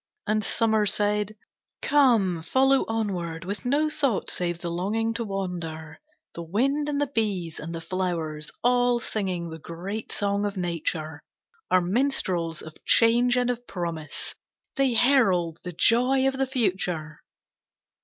And 0.25 0.43
Summer 0.43 0.87
said, 0.87 1.35
"Come, 1.83 2.41
follow 2.41 2.85
onward, 2.87 3.45
with 3.45 3.65
no 3.65 3.87
thought 3.87 4.31
save 4.31 4.57
the 4.59 4.71
longing 4.71 5.13
to 5.13 5.23
wander, 5.23 5.99
The 6.33 6.41
wind, 6.41 6.89
and 6.89 6.99
the 6.99 7.11
bees, 7.13 7.59
and 7.59 7.75
the 7.75 7.81
flowers, 7.81 8.49
all 8.63 8.99
singing 8.99 9.49
the 9.51 9.59
great 9.59 10.11
song 10.11 10.43
of 10.43 10.57
Nature, 10.57 11.21
Are 11.69 11.81
minstrels 11.81 12.63
of 12.63 12.83
change 12.83 13.37
and 13.37 13.51
of 13.51 13.67
promise, 13.67 14.33
they 14.75 14.93
herald 14.93 15.59
the 15.63 15.71
joy 15.71 16.27
of 16.27 16.35
the 16.35 16.47
Future." 16.47 17.21